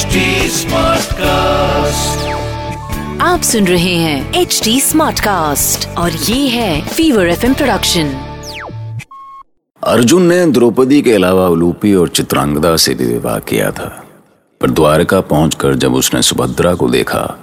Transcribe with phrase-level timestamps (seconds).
[0.00, 0.16] HD
[0.50, 2.26] Smartcast.
[3.20, 8.06] आप सुन रहे हैं एच डी स्मार्ट कास्ट और ये है फीवर एफ़ प्रोडक्शन
[9.82, 14.04] अर्जुन ने द्रौपदी के अलावा उलूपी और चित्रांगदा से भी विवाह किया था
[14.60, 17.38] पर द्वारका पहुंचकर जब उसने सुभद्रा को देखा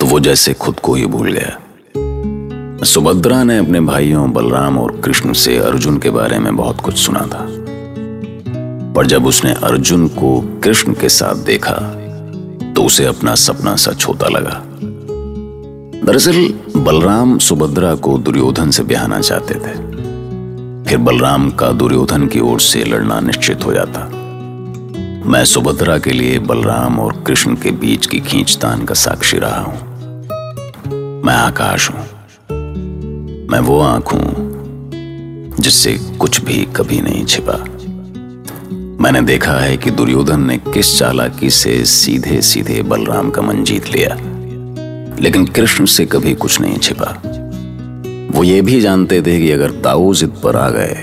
[0.00, 1.58] तो वो जैसे खुद को ही भूल गया।
[2.84, 7.20] सुभद्रा ने अपने भाइयों बलराम और कृष्ण से अर्जुन के बारे में बहुत कुछ सुना
[7.20, 7.57] था।
[8.98, 11.72] पर जब उसने अर्जुन को कृष्ण के साथ देखा
[12.72, 14.62] तो उसे अपना सपना सच होता लगा।
[16.06, 19.74] दरअसल, बलराम सुभद्रा को दुर्योधन से ब्याहना चाहते थे।
[20.84, 24.00] फिर बलराम का दुर्योधन की ओर से लड़ना निश्चित हो जाता।
[25.28, 29.98] मैं सुभद्रा के लिए बलराम और कृष्ण के बीच की खींचतान का साक्षी रहा हूँ।
[31.22, 32.06] मैं आकाश हूँ।
[33.48, 34.34] मैं वो आँख हूँ,
[35.60, 37.77] जिससे कुछ भी कभी नहीं छिपा।
[39.00, 43.88] मैंने देखा है कि दुर्योधन ने किस चालाकी से सीधे सीधे बलराम का मन जीत
[43.88, 44.14] लिया।
[45.20, 47.22] लेकिन कृष्ण से कभी कुछ नहीं छिपा।
[48.30, 50.94] वो ये भी जानते थे कि अगर ताऊ जिद पर आ गए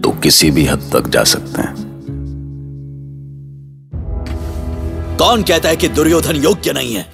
[0.00, 1.74] तो किसी भी हद तक जा सकते हैं।
[5.18, 7.06] कौन कहता है कि दुर्योधन योग्य नहीं है?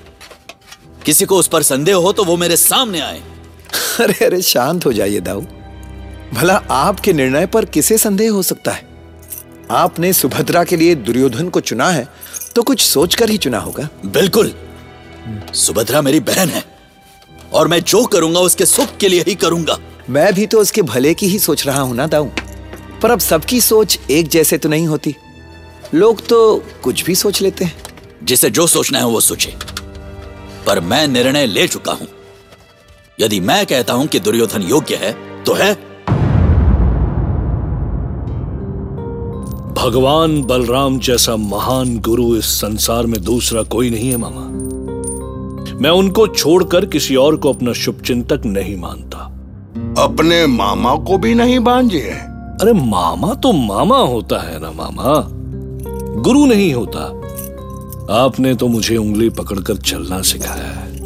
[1.06, 3.20] किसी को उस पर संदेह हो तो वो मेरे सामने आए।
[4.01, 5.42] अरे अरे शांत हो जाइए दाऊ।
[6.34, 8.88] भला आपके निर्णय पर किसे संदेह हो सकता है?
[9.70, 12.06] आपने सुभद्रा के लिए दुर्योधन को चुना है
[12.55, 14.52] तो कुछ सोचकर ही चुना होगा। बिल्कुल।
[15.55, 16.62] सुभद्रा मेरी बहन है
[17.52, 19.78] और मैं जो करूँगा उसके सुख के लिए ही करूँगा।
[20.11, 22.28] मैं भी तो उसके भले की ही सोच रहा हूँ ना दाऊ।
[23.02, 25.14] पर अब सबकी सोच एक जैसे तो नहीं होती।
[25.94, 27.83] लोग तो कुछ भी सोच लेते हैं।
[28.24, 29.55] जिसे जो सोचना है वो सोचे।
[30.66, 32.08] पर मैं निर्णय ले चुका हूँ।
[33.20, 35.12] यदि मैं कहता हूँ कि दुर्योधन योग्य है
[35.44, 35.72] तो है
[39.84, 44.41] भगवान बलराम जैसा महान गुरु इस संसार में दूसरा कोई नहीं है मामा।
[45.79, 49.19] मैं उनको छोड़कर किसी और को अपना शुभ चिंतक नहीं मानता।
[50.02, 52.01] अपने मामा को भी नहीं बांझे
[52.61, 55.29] अरे मामा तो मामा होता है ना मामा।
[56.23, 57.05] गुरु नहीं होता।
[58.25, 60.98] आपने तो मुझे उंगली पकड़कर चलना सिखाया है।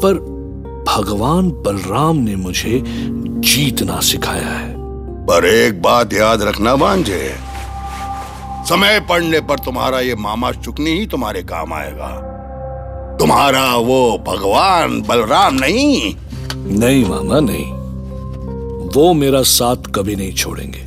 [0.00, 0.14] पर
[0.88, 2.82] भगवान बलराम ने मुझे
[3.40, 4.74] जीतना सिखाया है।
[5.26, 7.49] पर एक बात याद रखना बांझे।
[8.68, 12.08] समय पड़ने पर तुम्हारा ये मामा चुकनी ही तुम्हारे काम आएगा।
[13.20, 16.14] तुम्हारा वो भगवान बलराम नहीं?
[16.78, 17.72] नहीं मामा नहीं।
[18.94, 20.84] वो मेरा साथ कभी नहीं छोड़ेंगे।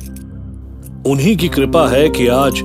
[1.10, 2.60] उन्हीं की कृपा है कि आज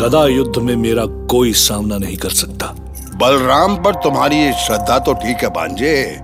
[0.00, 2.66] गदा युद्ध में मेरा कोई सामना नहीं कर सकता।
[3.16, 6.18] बलराम पर तुम्हारी ये श्रद्धा तो ठीक है बांझे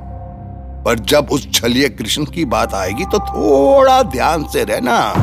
[0.84, 5.14] पर जब उस छलिए कृष्ण की बात आएगी तो थोड़ा ध्यान से रहना।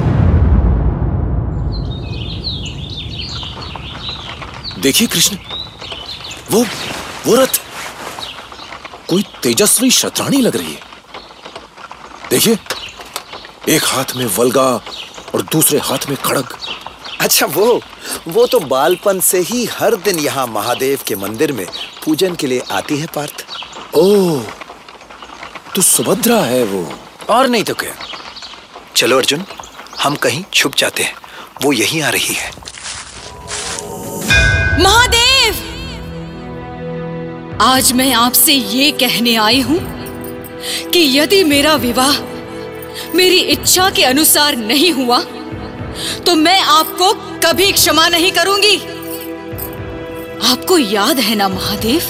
[4.84, 5.38] देखिए कृष्ण
[6.52, 6.64] वो
[7.26, 7.60] वो रथ
[9.10, 10.82] कोई तेजस्वी शत्राणी लग रही है।
[12.30, 12.58] देखिए
[13.76, 14.66] एक हाथ में वलगा
[15.34, 16.56] और दूसरे हाथ में खड़ग।
[17.22, 17.80] अच्छा वो
[18.28, 21.66] वो तो बालपन से ही हर दिन यहाँ महादेव के मंदिर में
[22.06, 23.46] पूजन के लिए आती है पार्थ।
[23.96, 24.40] ओ
[25.76, 27.94] तो सुभद्रा है वो। और नहीं तो क्या?
[28.96, 29.46] चलो अर्जुन
[30.00, 31.16] हम कहीं छुप जाते हैं
[31.64, 32.52] वो यहीं आ रही है।
[34.74, 35.56] महादेव!
[37.62, 39.78] आज मैं आपसे ये कहने आई हूँ
[40.92, 42.20] कि यदि मेरा विवाह
[43.16, 45.20] मेरी इच्छा के अनुसार नहीं हुआ
[46.26, 48.76] तो मैं आपको कभी क्षमा नहीं करूँगी।
[50.44, 52.02] आपको याद है ना महादेव?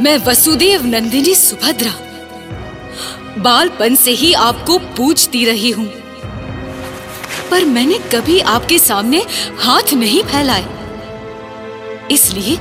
[0.00, 1.92] मैं वसुदेव नंदिनी सुभद्रा,
[3.38, 5.86] बालपन से ही आपको पूछती रही हूँ।
[7.50, 9.22] पर मैंने कभी आपके सामने
[9.58, 10.72] हाथ नहीं फैलाए।
[12.10, 12.56] इसलिए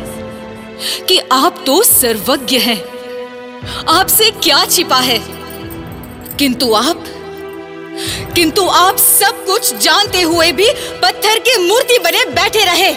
[1.08, 2.82] कि आप तो सर्वज्ञ हैं।
[3.90, 5.20] आपसे क्या छिपा है?
[6.38, 7.04] किंतु आप
[8.36, 10.70] किंतु आप सब कुछ जानते हुए भी
[11.02, 12.92] पत्थर की मूर्ति बने बैठे रहे।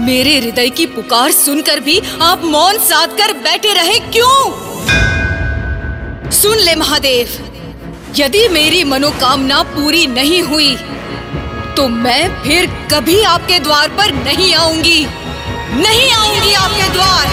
[0.00, 4.36] मेरे हृदय की पुकार सुनकर भी आप मौन साध कर बैठे रहे क्यों?
[6.30, 7.28] सुन ले महादेव,
[8.16, 10.74] यदि मेरी मनोकामना पूरी नहीं हुई
[11.80, 15.04] तो मैं फिर कभी आपके द्वार पर नहीं आऊँगी।
[15.74, 17.28] नहीं आऊँगी आपके द्वार।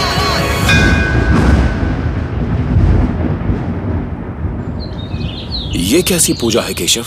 [5.76, 7.06] ये कैसी पूजा है केशव?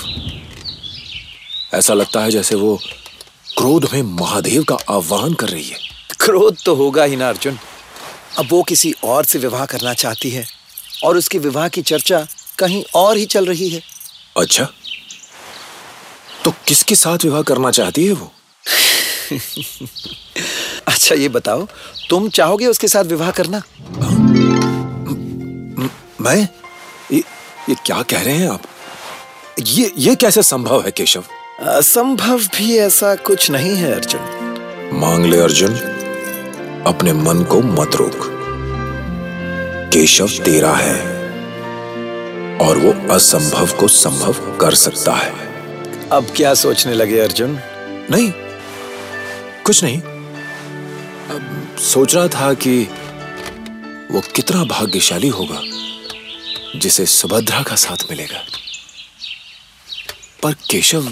[1.75, 2.77] ऐसा लगता है जैसे वो
[3.59, 5.79] क्रोध में महादेव का आह्वान कर रही है।
[6.21, 7.59] क्रोध तो होगा ही ना अर्जुन।
[8.39, 10.45] अब वो किसी और से विवाह करना चाहती है
[11.05, 12.27] और उसके विवाह की चर्चा
[12.59, 13.83] कहीं और ही चल रही है।
[14.37, 14.69] अच्छा।
[16.45, 18.33] तो किसके साथ विवाह करना चाहती है वो?
[20.87, 21.67] अच्छा ये बताओ
[22.11, 23.63] तुम चाहोगे उसके साथ विवाह करना?
[26.21, 26.49] मैं
[27.13, 27.23] ये,
[27.69, 28.63] ये क्या कह रहे हैं आप?
[29.61, 31.25] ये ये कैसे संभव है केशव?
[31.61, 34.21] असंभव भी ऐसा कुछ नहीं है अर्जुन।
[34.93, 35.75] मांग ले अर्जुन।
[36.87, 38.31] अपने मन को मत रोक।
[39.93, 41.01] केशव तेरा है
[42.59, 45.50] और वो असंभव को संभव कर सकता है।
[46.13, 47.59] अब क्या सोचने लगे अर्जुन?
[48.11, 48.31] नहीं
[49.67, 50.01] कुछ नहीं।
[51.31, 52.83] अब सोच रहा था कि
[54.11, 55.61] वो कितना भाग्यशाली होगा
[56.79, 58.43] जिसे सुभद्रा का साथ मिलेगा।
[60.43, 61.09] पर केशव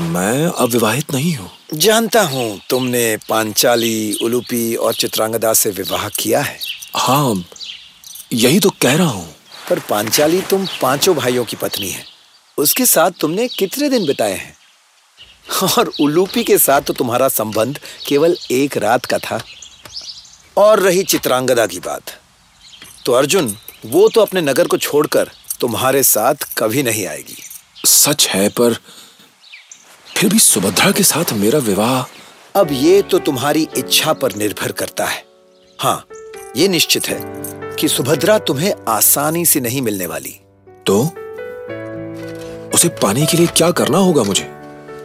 [0.00, 6.58] मैं अविवाहित नहीं हूँ। जानता हूँ तुमने पांचाली उलूपी और चित्रांगदा से विवाह किया है।
[6.96, 7.44] हाँ
[8.32, 9.34] यही तो कह रहा हूँ।
[9.70, 12.15] पर पांचाली तुम पाँचों भाइयों की पत्नी है।
[12.58, 14.56] उसके साथ तुमने कितने दिन बिताए हैं?
[15.62, 19.40] और उलूपी के साथ तो तुम्हारा संबंध केवल एक रात का था।
[20.56, 22.02] और रही चित्रांगदा की बात।
[23.06, 23.56] तो अर्जुन
[23.86, 25.30] वो तो अपने नगर को छोड़कर
[25.60, 27.36] तुम्हारे साथ कभी नहीं आएगी।
[27.86, 28.76] सच है पर
[30.16, 32.04] फिर भी सुभद्रा के साथ मेरा विवाह
[32.60, 35.24] अब ये तो तुम्हारी इच्छा पर निर्भर करता है।
[35.80, 36.06] हाँ
[36.56, 37.20] ये निश्चित है
[37.76, 40.40] कि सुभद्रा तुम्हें आसानी से नहीं मिलने वाली।
[40.86, 41.25] तो?
[42.76, 44.52] उसे पाने के लिए क्या करना होगा मुझे?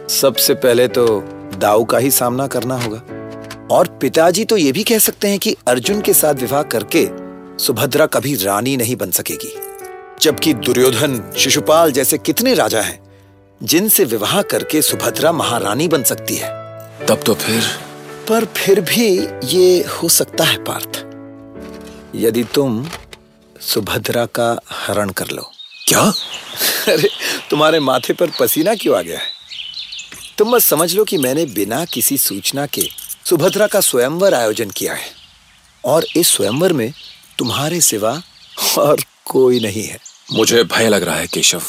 [0.08, 1.20] सबसे पहले तो
[1.58, 2.98] दाऊ का ही सामना करना होगा।
[3.74, 7.08] और पिताजी तो ये भी कह सकते हैं कि अर्जुन के साथ विवाह करके
[7.64, 9.54] सुभद्रा कभी रानी नहीं बन सकेगी।
[10.22, 13.00] जबकि दुर्योधन शिशुपाल जैसे कितने राजा हैं
[13.62, 16.50] जिनसे विवाह करके सुभद्रा महारानी बन सकती है।
[17.06, 17.62] तब तो फिर?
[18.28, 21.06] पर फिर भी ये हो सकता है पार्थ।
[22.16, 22.86] यदि तुम
[23.60, 25.51] सुभद्रा का हरण कर लो।
[25.88, 26.00] क्या?
[26.88, 27.08] अरे
[27.50, 29.24] तुम्हारे माथे पर पसीना क्यों आ गया है?
[30.38, 32.82] तुम बस समझ लो कि मैंने बिना किसी सूचना के
[33.24, 35.12] सुभद्रा का स्वयंवर आयोजन किया है।
[35.84, 36.92] और इस स्वयंवर में
[37.38, 38.22] तुम्हारे सिवा
[38.78, 39.98] और कोई नहीं है।
[40.32, 41.62] मुझे भय लग रहा है केशव।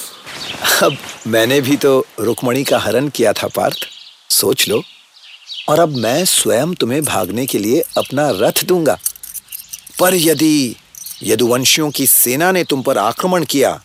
[0.83, 3.77] अब मैंने भी तो रुक्मणी का हरण किया था पार्थ।
[4.29, 4.83] सोच लो।
[5.69, 8.99] और अब मैं स्वयं तुम्हें भागने के लिए अपना रथ दूँगा।
[9.99, 10.75] पर यदि
[11.23, 13.81] यदुवंशियों की सेना ने तुम पर आक्रमण किया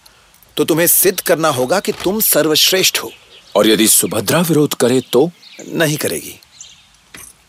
[0.58, 3.10] तो तुम्हें सिद्ध करना होगा कि तुम सर्वश्रेष्ठ हो।
[3.56, 5.30] और यदि सुभद्रा विरोध करे तो?
[5.72, 6.34] नहीं करेगी।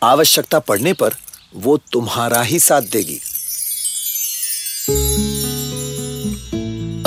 [0.03, 1.13] आवश्यकता पड़ने पर
[1.56, 3.19] वो तुम्हारा ही साथ देगी।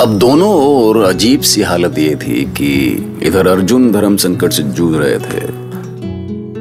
[0.03, 2.75] अब दोनों ओर अजीब सी हालत ये थी कि
[3.23, 5.47] इधर अर्जुन धर्म संकट से जूझ रहे थे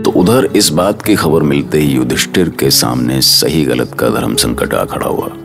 [0.02, 4.36] तो उधर इस बात की खबर मिलते ही युधिष्ठिर के सामने सही गलत का धर्म
[4.36, 5.36] संकट आ खड़ा हुआ।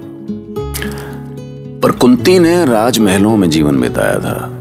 [2.01, 4.53] कुंती ने राजमहलों में जीवन बिताया था।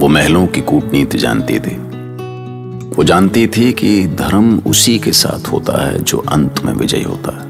[0.00, 1.76] वो महलों की कूटनीति जानती थी।
[2.96, 7.32] वो जानती थी कि धर्म उसी के साथ होता है जो अंत में विजयी होता
[7.32, 7.42] है।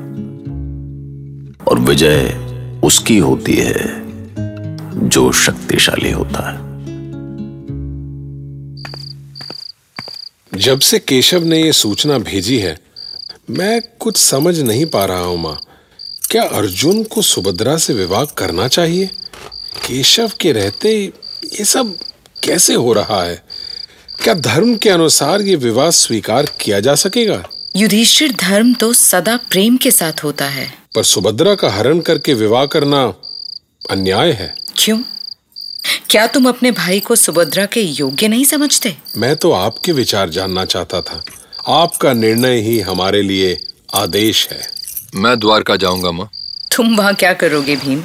[1.69, 2.39] और विजय
[2.85, 4.03] उसकी होती है
[5.09, 6.59] जो शक्तिशाली होता है।
[10.59, 12.79] जब से केशव ने यह सूचना भेजी है,
[13.51, 15.59] मैं कुछ समझ नहीं पा रहा हूँ, माँ।
[16.33, 19.07] क्या अर्जुन को सुभद्रा से विवाह करना चाहिए?
[19.87, 21.13] केशव के रहते
[21.45, 21.99] ये सब
[22.45, 23.43] कैसे हो रहा है?
[24.25, 27.49] क्या धर्म के अनुसार ये विवाह स्वीकार किया जा सकेगा?
[27.77, 32.67] युधिष्ठिर धर्म तो सदा प्रेम के साथ होता है। पर सुभद्रा का हरण करके विवाह
[32.67, 33.15] करना
[33.91, 35.03] अन्याय है। क्यों?
[36.11, 38.97] क्या तुम अपने भाई को सुभद्रा के योग्य नहीं समझते?
[39.17, 41.25] मैं तो आपके विचार जानना चाहता था।
[41.69, 43.59] आपका निर्णय ही हमारे लिए
[43.95, 44.82] आदेश है।
[45.15, 46.31] मैं द्वारका जाऊँगा माँ।
[46.77, 48.03] तुम वहाँ क्या करोगे भीम?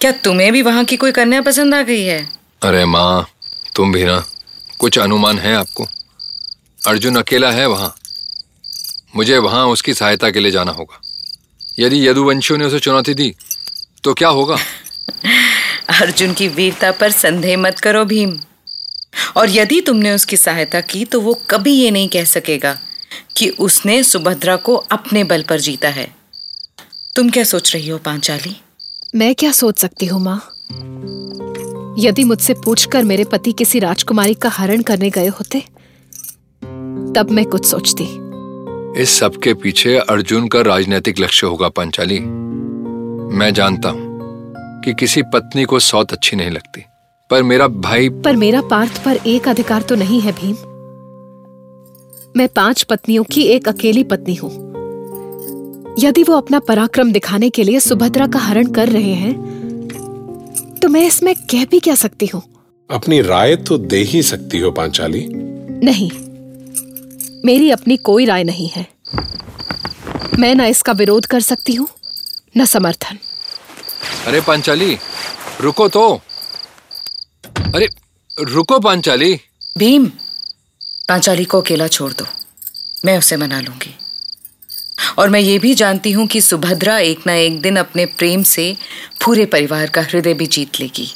[0.00, 2.28] क्या तुम्हें भी वहाँ की कोई कन्या पसंद आ गई है?
[2.62, 3.28] अरे माँ
[3.76, 4.24] तुम भी ना
[4.78, 5.86] कुछ अनुमान है आपको?
[6.86, 7.94] अर्जुन अकेला है वहाँ।
[9.16, 11.00] मुझे वहाँ उसकी सहायता के लिए जाना होगा।
[11.78, 13.34] यदि यदुवंशियों ने उसे चुनौती दी
[14.04, 14.56] तो क्या होगा?
[16.00, 18.40] अर्जुन की वीरता पर संदेह मत करो भीम।
[19.36, 22.78] और यदि तुमने उसकी सहायता की तो वो कभी ये नहीं कह सकेगा।
[23.36, 26.06] कि उसने सुभद्रा को अपने बल पर जीता है।
[27.16, 28.56] तुम क्या सोच रही हो पांचाली?
[29.14, 30.40] मैं क्या सोच सकती हूँ माँ?
[31.98, 35.60] यदि मुझसे पूछकर मेरे पति किसी राजकुमारी का हरण करने गए होते
[37.16, 38.04] तब मैं कुछ सोचती।
[39.02, 42.18] इस सब के पीछे अर्जुन का राजनीतिक लक्ष्य होगा पांचाली।
[43.38, 44.12] मैं जानता हूँ
[44.84, 46.84] कि किसी पत्नी को सौत अच्छी नहीं लगती
[47.30, 50.56] पर मेरा भाई पर मेरा पार्थ पर एक अधिकार तो नहीं है भीम।
[52.36, 54.50] मैं पाँच पत्नियों की एक अकेली पत्नी हूँ।
[55.98, 59.34] यदि वो अपना पराक्रम दिखाने के लिए सुभद्रा का हरण कर रहे हैं
[60.82, 62.42] तो मैं इसमें कह भी क्या सकती हूँ?
[62.90, 65.24] अपनी राय तो दे ही सकती हो पांचाली।
[65.84, 66.10] नहीं
[67.44, 68.86] मेरी अपनी कोई राय नहीं है।
[70.38, 71.88] मैं ना इसका विरोध कर सकती हूँ
[72.56, 73.18] न समर्थन।
[74.26, 74.96] अरे पांचाली
[75.60, 76.08] रुको तो।
[77.74, 77.88] अरे
[78.44, 79.34] रुको पांचाली।
[79.78, 80.10] भीम
[81.08, 82.26] पांचाली को अकेला छोड़ दो।
[83.04, 83.94] मैं उसे मना लूँगी।
[85.18, 88.76] और मैं ये भी जानती हूँ कि सुभद्रा एक ना एक दिन अपने प्रेम से
[89.24, 91.14] पूरे परिवार का हृदय भी जीत लेगी।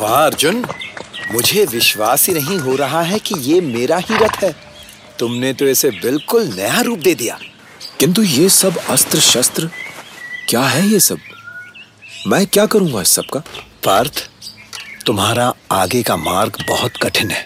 [0.00, 0.66] वाह, अर्जुन।
[1.32, 4.54] मुझे विश्वास ही नहीं हो रहा है कि ये मेरा ही रथ है।
[5.18, 7.38] तुमने तो इसे बिल्कुल नया रूप दे दिया।
[8.00, 9.70] किंतु ये सब अस्त्र शस्त्र
[10.48, 11.18] क्या है ये सब?
[12.26, 13.40] मैं क्या करूँगा इस सब का?
[13.84, 14.28] पार्थ
[15.06, 17.44] तुम्हारा आगे का मार्ग बहुत कठिन है।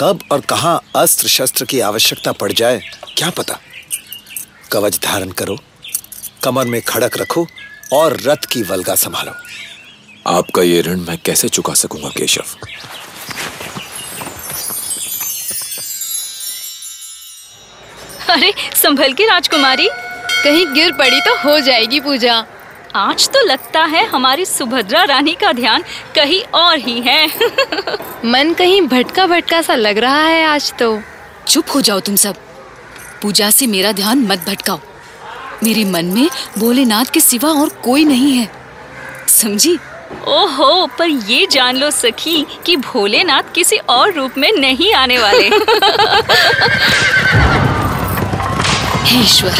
[0.00, 2.80] कब और कहाँ अस्त्र शस्त्र की आवश्यकता पड़ जाए
[3.16, 3.58] क्या पता?
[4.72, 5.58] कवच धारण करो
[6.44, 7.46] कमर में खड़क रखो
[7.92, 9.34] और रथ की वलगा संभालो।
[10.26, 12.44] आपका ये ऋण मैं कैसे चुका सकूँगा केशव?
[18.28, 19.88] अरे संभल के राजकुमारी
[20.44, 22.44] कहीं गिर पड़ी तो हो जाएगी पूजा।
[22.96, 25.82] आज तो लगता है हमारी सुभद्रा रानी का ध्यान
[26.14, 27.26] कहीं और ही है।
[28.24, 31.02] मन कहीं भटका भटका सा लग रहा है आज तो।
[31.48, 32.34] चुप हो जाओ तुम सब।
[33.22, 34.80] पूजा से मेरा ध्यान मत भटकाओ।
[35.62, 38.50] मेरे मन में भोलेनाथ के सिवा और कोई नहीं है।
[39.28, 39.78] समझी?
[40.28, 45.46] ओहो पर ये जान लो सखी कि भोलेनाथ किसी और रूप में नहीं आने वाले।
[49.22, 49.52] ईश्वर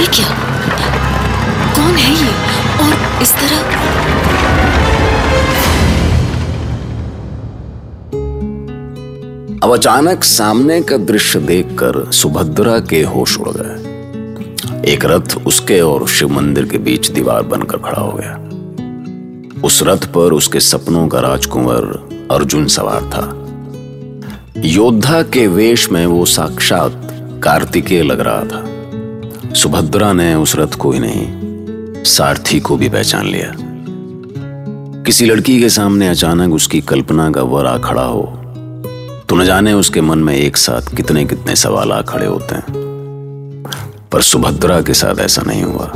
[0.00, 0.45] ये क्या?
[1.96, 2.28] कौन है ये
[2.78, 3.56] और इस तरह
[9.62, 16.08] अब अचानक सामने का दृश्य देखकर सुभद्रा के होश उड़ गए। एक रथ उसके और
[16.08, 18.34] शिव मंदिर के बीच दीवार बनकर खड़ा हो गया।
[19.64, 21.82] उस रथ पर उसके सपनों का राजकुंवर
[22.30, 23.42] अर्जुन सवार था।
[24.64, 27.08] योद्धा के वेश में वो साक्षात
[27.44, 31.55] कार्तिकेय लग रहा था। सुभद्रा ने उस रथ को ही नहीं
[32.06, 33.52] सारथी को भी पहचान लिया।
[35.02, 38.22] किसी लड़की के सामने अचानक उसकी कल्पना का वर आ खड़ा हो
[39.28, 42.64] तो न जाने उसके मन में एक साथ कितने कितने सवाल आ खड़े होते हैं।
[44.12, 45.92] पर सुभद्रा के साथ ऐसा नहीं हुआ।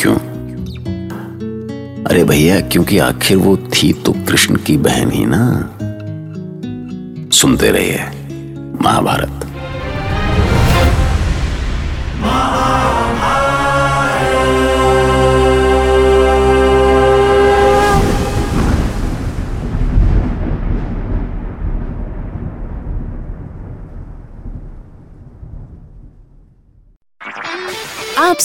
[0.00, 0.14] क्यों?
[2.04, 5.78] अरे भैया, क्योंकि आखिर वो थी तो कृष्ण की बहन ही ना।
[7.32, 8.04] सुनते रहिए,
[8.82, 9.47] महाभारत।